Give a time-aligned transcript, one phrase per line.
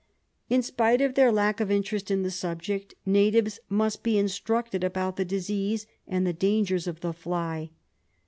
[0.49, 5.15] In spite of their lack of interest in the subject, natives must be instructed about
[5.15, 7.69] the disease and the dangers of the fly.